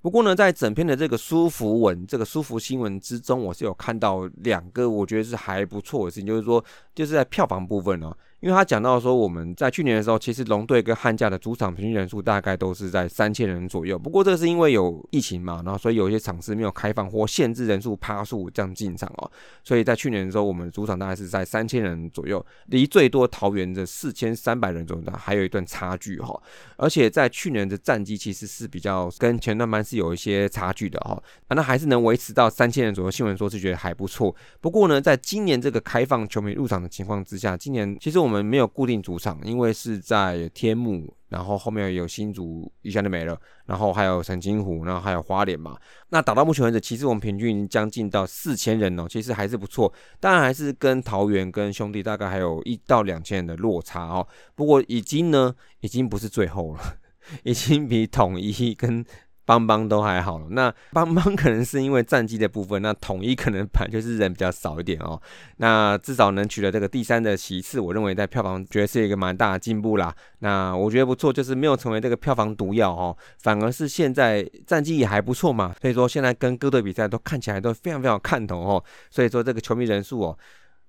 [0.00, 8.16] 不过呢，在整篇的这个舒服文、这个舒服新闻之中，我是有看到两个我觉得是还不错的事情，就是说，就是在票房部分哦。
[8.40, 13.98] 因为他讲到说，我们在去年的时候，其实龙队跟汉家的主场平均人数大概都是在三千人左右。
[13.98, 19.30] 不过这是因为有疫情嘛，然后所以有一些场次没有开放或限制人数趴数这样进场哦。
[19.64, 26.40] 所以在去年的时候，我们主场大概是在三千人左右，离最多桃园的四千三百人左右还有一段差距哈。
[26.76, 31.20] 而且在去年的战绩其实是比较跟前段班是有一些差距的哈。
[31.48, 34.32] 那还是能维持到三千人左右，新闻说是觉得还不错。
[34.60, 45.78] 不过呢，在今年这个开放球迷入场的情况之下，今年其实我我们没有固定主场，因为是在天幕，然后后面有新竹一下就没了，然后还有陈金湖，然后还有花莲嘛。
[46.10, 49.90] 那打到目前为止，其实我们平均将近到四千人哦，其实还是不错。
[50.20, 54.26] 当然还是跟桃园跟兄弟大概还有一到两千人的落差哦。
[54.54, 56.80] 不过已经呢，已经不是最后了，
[57.44, 59.02] 已经比统一跟。
[59.48, 65.18] 邦邦都还好，那邦邦可能是因为战绩的部分，那统一可能盘就是人比较少一点哦。
[65.56, 70.14] 那至少能取得这个第三的席次，我认为在票房绝对是一个蛮大的进步啦。
[70.40, 75.74] 那我觉得不错，就是没有成为这个票房毒药哦，反而是现在战绩也还不错嘛。
[75.80, 78.84] 所以说现在跟各队比赛都看起来都非常非常看头哦。
[79.08, 80.38] 所以说这个球迷人数哦，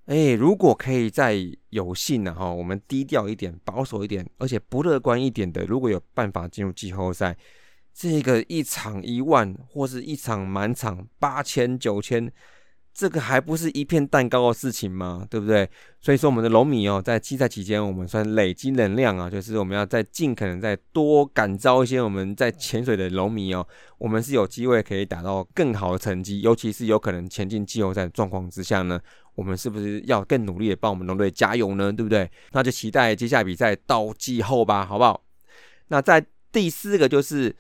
[0.07, 1.37] 哎，如果可以再
[1.69, 7.37] 有幸呢哈，我们低调一点、保守一点，而且不乐观一点的，如果有办法进入季后赛。
[7.99, 12.31] 这个一场一万，或是一场满场八千九千，
[12.93, 15.27] 这个还不是一片蛋糕的事情吗？
[15.29, 15.69] 对不对？
[15.99, 28.97] 所以说，我们的龙米哦，在季赛期间，我们算累积能量啊，就是我们要在尽可能再多感召一些我们在潜水的龙米哦，我们是有机会可以达到更好的成绩，尤其是有可能前进季后赛状况之下呢，
[29.35, 31.91] 我们是不是要更努力的帮我们龙队加油呢？
[31.91, 32.31] 对不对？
[32.53, 35.21] 那就期待接下来比赛到季后吧，好不好？
[35.89, 37.53] 那在第四个就是。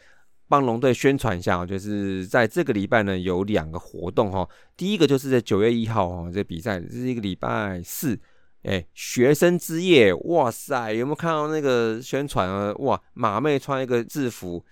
[0.49, 8.19] 帮龙队宣传一下就是在这个礼拜呢有两个活动哈，第一个就是在九月一号哈，这比赛这是一个礼拜四，
[8.63, 12.73] 哎，学生之夜，哇塞，有没有看到那个宣传啊？
[12.79, 14.65] 哇，马妹穿一个制服，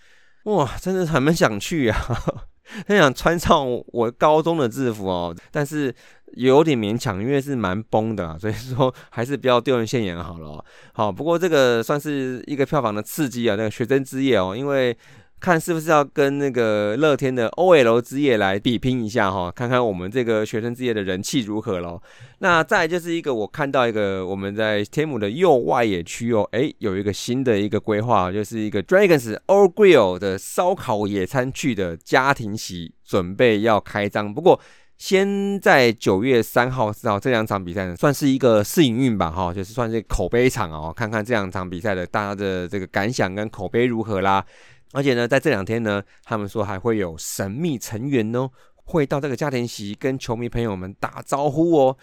[0.45, 1.97] 哇，真的很想去啊，
[2.87, 3.63] 很想穿上
[3.93, 5.93] 我高中的制服哦，但是
[6.33, 10.65] 有点勉强，因为是蛮崩的，所以说 还是不要丢人现眼好了。
[10.93, 14.97] 好，不过这个算是一个票房的刺激啊，那个学生之夜哦，因为。
[15.39, 22.01] 看是不是要跟那个乐天的 OL 之夜来比拼一下哈，看看我们这个学生之夜的人气如何喽。
[22.39, 34.33] 那再就是一个我看到一个我们在天母的右外野区哦，诶，有一个新的一个规划，就是一个 Dragons All Grill 的烧烤野餐区的家庭席准备要开张。
[34.33, 34.59] 不过
[34.97, 44.43] 先在九月三号、四号这两场比赛呢，算是一个试营运吧哈，就是算是口碑场哦，看看这两场比赛的大家的这个感想跟口碑如何啦。
[44.93, 51.97] 而且呢，在这两天呢，他们说还会有神秘成员哦，会到这个家庭席跟球迷朋友们打招呼哦。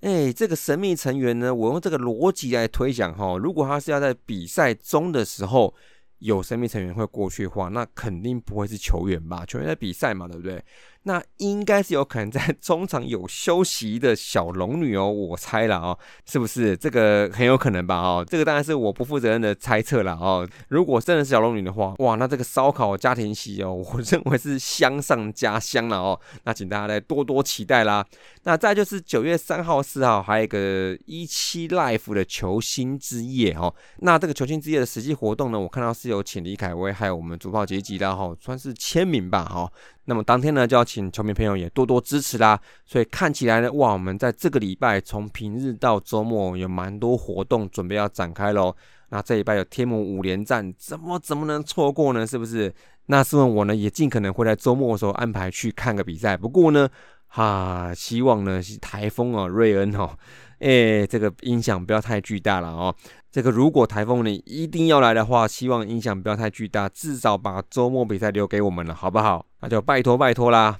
[0.00, 5.74] 哎，这个神秘成员呢，我用这个逻辑来推想哈，如果他是要在比赛中的时候
[6.18, 9.44] 有神秘成员会过去的话，那肯定不会是球员吧？
[9.46, 10.62] 球员在比赛嘛，对不对？
[11.08, 16.76] 那应该是有可能在中场有休息的小龙女哦，我猜了哦，是不是？
[16.76, 17.94] 这个很有可能吧？
[17.96, 20.44] 哦，这个当然是我不负责任的猜测了哦。
[20.66, 26.20] 如果真的是小龙女的话，哇，那这个烧烤家庭席哦， 我认为是香上加香了哦。
[26.42, 28.04] 那请大家来多多期待啦。
[28.42, 33.72] 那再就是九月三号、四号还有一个一期 life 的球星之夜哦。
[33.98, 39.70] 那这个球星之夜的实际活动呢，我看到是有请李凯威还有我们主炮杰吉的哈，算是签名吧哈。
[40.06, 42.58] 那么当天呢，就要请球迷朋友也多多支持啦。
[42.86, 48.74] 所以看起来呢，哇，我们在这个礼拜从平日到周末有蛮多活动准备要展开喽。
[49.08, 52.26] 那这礼拜有天母五连战，怎么怎么能错过呢？
[52.26, 52.72] 是不是？
[53.06, 56.36] 那试问我呢，也尽可能会在周末的时候安排去看个比赛。
[56.36, 56.88] 不过呢，
[57.28, 60.10] 哈，希望呢是台风哦，瑞恩哦，
[60.58, 62.94] 哎，这个影响不要太巨大了哦。
[63.30, 69.44] 这个如果台风你一定要来的话，希望影响不要太巨大，至少把周末比赛留给我们了，好不好？
[69.66, 70.78] 那就拜托拜托啦。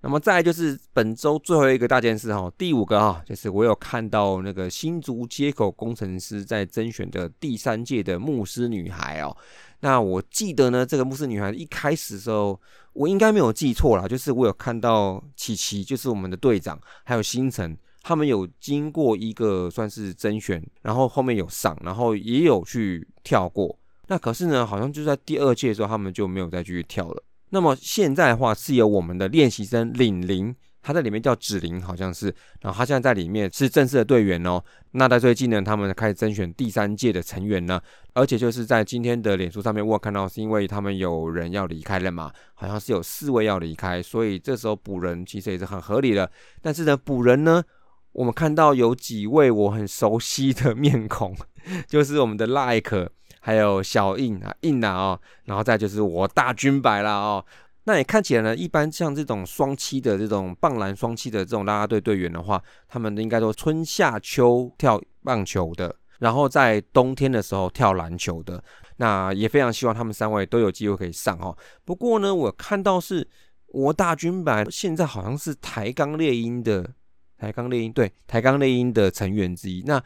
[0.00, 9.34] 那么再就是本周最后一个大件事哈，第五个哈，就是我有看到那个新竹接口工程师在甄选的第三届的牧师女孩哦。
[9.80, 12.60] 那我记得呢，这个牧师女孩一开始的时候，
[12.92, 23.78] 我应该没有记错啦，就是我有看到琪琪，就是我们的队长，还有星辰，他们有经过一个算是甄选，然后后面有上，然后也有去跳过。
[24.08, 27.22] 那可是呢，好像就在第二届的时候，他们就没有再继续跳了。
[27.54, 30.52] 那么现在的话是由我们的练习生领林，
[30.82, 34.60] 他在里面叫芷林，好像是，然后他现在在里面是正式的队员哦。
[34.90, 37.80] 那在最近呢，他们开始甄选第三届的成员呢，
[38.12, 46.28] 而且就是在今天的脸书上面，我看到是因为他们有人要离开了嘛，好像是有四位要离开，所以这时候补人其实也是很合理的。
[46.60, 47.62] 但是呢，补人呢，
[48.10, 51.36] 我们看到有几位我很熟悉的面孔，
[51.86, 53.10] 就是我们的 Like。
[53.44, 57.44] 还有小印啊，印啊哦，然后再就是我大军白了哦。
[57.84, 68.64] 那也看起来呢，一般像这种双七的这种棒篮双七的这种啦啦队队员的话，他们应该都春夏秋跳棒球的，然后在冬天的时候跳篮球的。
[68.96, 71.54] 那也非常希望他们三位都有机会可以上哦。
[71.84, 73.28] 不过呢，我看到是
[73.66, 76.88] 我大军白现在好像是台钢猎鹰的
[77.36, 79.82] 台钢猎鹰对台钢猎鹰的成员之一。
[79.84, 80.02] 那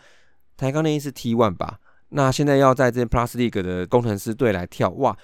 [0.57, 1.78] 台钢猎鹰是 T one 吧？
[2.11, 5.16] 那现在要在这 Plus League 的工程师队来跳哇，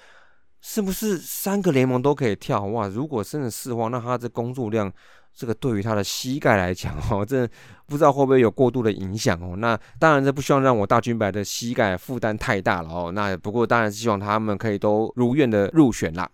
[0.61, 2.87] 是不是三个联盟都可以跳哇？
[2.87, 4.91] 如果真的是话，那他这工作量，
[5.33, 7.47] 这个对于他的膝盖来讲哦，这
[7.87, 9.55] 不知道会不会有过度的影响哦？
[9.57, 13.11] 那当然这不希望让我大军白的膝盖负担太大了哦。
[13.11, 16.29] 那不过当然是希望他们可以都如愿的入选啦。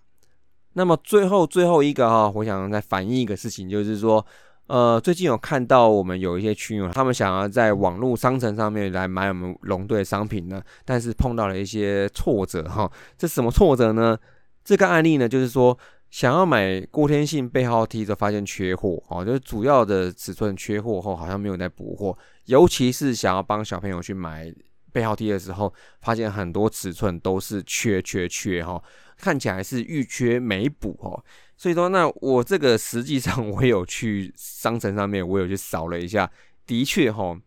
[0.74, 4.26] 那么最后最后一个哈，我想再反映一个事情，就是说。
[4.72, 12.90] 呃，最近有看到我们有一些群友，他们想要在网络商城上面来买我们龙队商品呢，但是碰到了一些挫折哈。
[13.18, 14.18] 这什么挫折呢？
[14.64, 15.78] 这个案例呢，就是说
[16.10, 24.50] 想要买郭天信背号 T 就发现缺货哦，就是主要的尺寸缺货后，好像没有在补货，尤其是想要帮小朋友去买
[24.94, 28.82] 背号 T 的时候，发现很多尺寸都是缺缺缺哈，
[29.18, 31.22] 看起来是预缺没补哦。
[31.62, 36.28] 所以说，那我这个实际上我有去商城上面，我有去扫了一下，
[36.66, 37.40] 的确哈，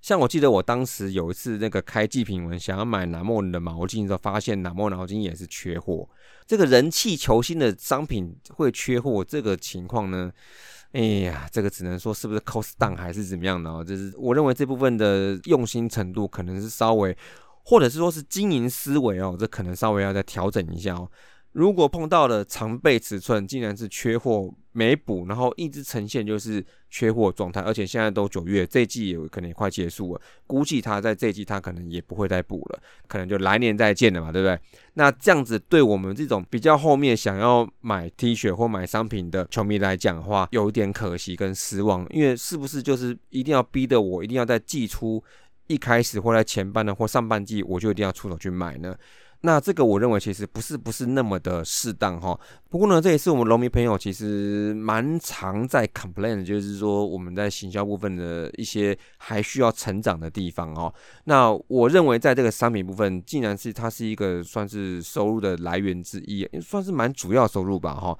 [0.00, 6.08] 像我记得我当时有一次那个开祭品文，想要买南莫的毛巾的时候，发现南莫毛巾也是缺货。
[6.44, 10.28] 这个人气球星的商品会缺货，这个情况呢，
[10.90, 13.84] 哎呀，这个只能说是不是 cost down 还是怎么样呢？
[13.86, 17.16] 就是我认为这部分的用心程度可能是稍微，
[17.62, 21.08] 或者是说是经营思维哦，这可能稍微要再调整一下哦。
[21.56, 32.78] 如果碰到了常备尺寸，竟然是缺货没补，然后一直呈现就是缺货状态，而且现在都九月，这季也可能也快结束了，估计他在这季他可能也不会再补了，
[33.08, 34.60] 可能就来年再见了嘛，对不对？
[34.92, 45.24] 那这样子对我们这种比较后面想要买 T 恤或买商品的球迷来讲的话，有一点可惜跟失望，因为是不是就是一定要逼得我一定要在季初
[45.68, 48.94] 一开始或在前半呢或上半季我就一定要出手去买呢？
[49.42, 52.38] 那这个我认为其实不是不是那么的适当哈。
[52.68, 60.92] 不过呢，这也是我们农民朋友其实蛮常在 complain，就是说我们在行销部分的一些还需要成长的地方哦。
[61.24, 68.18] 那我认为在这个商品部分，竟然是它是一个算是收入的来源之一，算是蛮主要收入吧哈。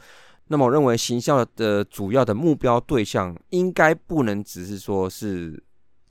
[0.49, 5.63] 那么我认为行销的主要的目标对象应该不能只是说是。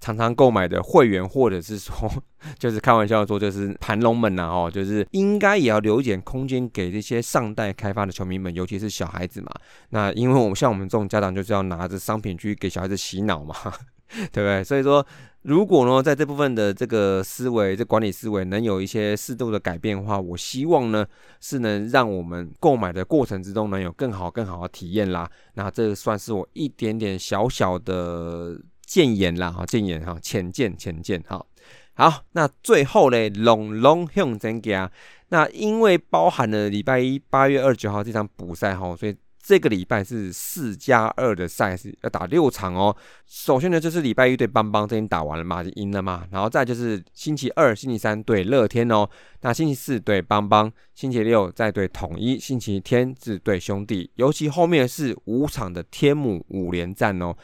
[0.06, 2.08] 常常购买的会员，或者是说，
[2.60, 9.50] 就是开玩笑说，就是盘龙们呐，哦，就是应该也要留一点空间给这些上代开发的球迷们，尤其是小孩子嘛。
[9.90, 13.56] 那因为我们像我们这种家长，就是要拿着商品去给小孩子洗脑嘛，
[14.32, 14.64] 对不对？
[14.64, 15.04] 所以说，
[15.42, 21.04] 如果呢，在这部分的这个思维、这管理思维能有一些适度的改变的话，我希望呢，
[21.42, 25.28] 是能让我们购买的过程之中能有更好、更好的体验啦。
[25.56, 28.56] 那这算是我一点点小小的。
[28.86, 31.46] 谏言啦，哈，谏言哈，浅见浅见哈。
[31.94, 34.90] 好，那最后嘞，龙龙向前行。
[35.30, 42.96] 那因为包含了礼拜一八月二十九号这场补赛哈，所以这个礼拜是四加二的赛事，要打六场哦。
[43.26, 46.28] 首先呢，就是礼拜一对邦邦这边打完了嘛，就赢了嘛。
[46.32, 49.10] 然后再就是星期二、星期三对乐天哦。
[49.42, 54.12] 那星期四对邦邦，星期六再对统一，星期天是对兄弟。
[54.16, 57.36] 尤其后面是五场的天母五连战哦。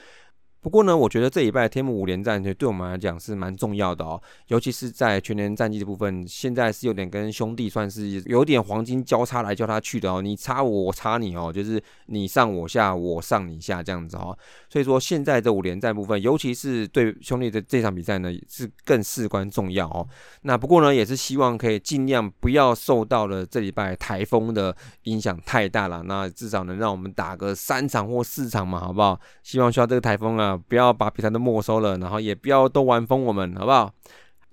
[0.61, 14.37] 不过呢，我觉得这一拜天幕五连战对我们来讲是蛮重要的哦，尤其是在全年战绩的部分，现在是有点跟兄弟算是有点黄金交叉来叫他去的哦，你插我，我插你哦，就是你上我下，我上你下这样子哦。
[14.69, 20.07] 所以说现在这五连战部分，尤其是对兄弟的这场比赛呢，是更事关重要哦。
[20.43, 29.19] 那不过呢，也是希望可以尽量不要受到了这礼拜台风的影响太大了，那至少能让我们打个三场或四场嘛，好不好？
[29.41, 30.50] 希望需要这个台风啊。
[30.57, 33.91] 不要把比赛都没收了，然后也不要都玩疯我们，好不好？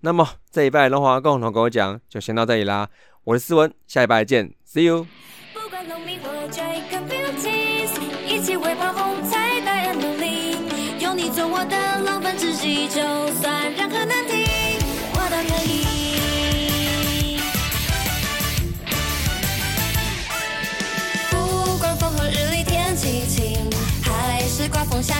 [0.01, 2.89] 那么这一拜龙华共同跟我讲，就先到这里啦。
[3.25, 5.07] 我是思文，下一拜见，See you。
[12.91, 13.03] 就
[13.35, 14.58] 算任何难题。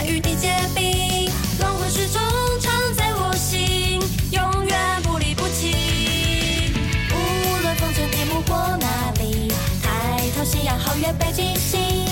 [0.09, 1.29] 与你结冰，
[1.59, 2.19] 龙魂始终
[2.59, 4.01] 藏在我心，
[4.31, 6.73] 永远不离不弃。
[7.13, 9.51] 无论风尘天幕或哪里，
[9.83, 12.08] 抬头夕阳皓月北极星。